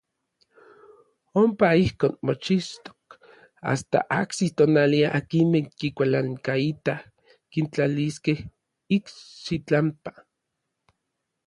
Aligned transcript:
Ompa 1.41 1.67
ijkon 1.83 2.13
mochixtok 2.25 3.05
asta 3.71 3.97
ajsis 4.19 4.51
tonali 4.57 4.99
akinmej 5.19 5.67
kikualankaitaj 5.79 7.01
kintlaliskej 7.51 8.39
ikxitlampa. 8.95 10.09